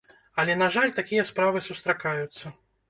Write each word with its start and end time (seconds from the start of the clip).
Але, 0.43 0.55
на 0.61 0.69
жаль, 0.77 0.95
такія 1.01 1.27
справы 1.31 1.65
сустракаюцца. 1.71 2.59